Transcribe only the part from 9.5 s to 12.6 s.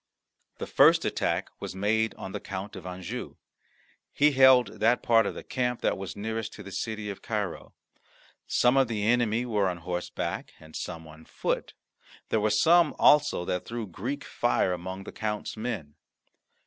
on horseback and some on foot; there were